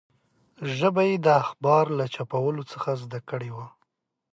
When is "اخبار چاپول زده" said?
1.43-3.19